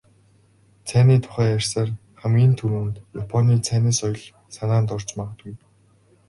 [0.87, 1.89] Цайны тухай ярихаар
[2.21, 4.17] хамгийн түрүүнд "Японы цайны ёслол"
[4.55, 5.55] санаанд орж магадгүй.